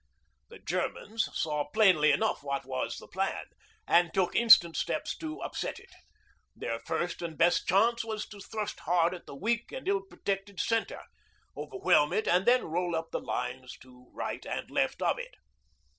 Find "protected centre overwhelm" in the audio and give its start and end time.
10.01-12.13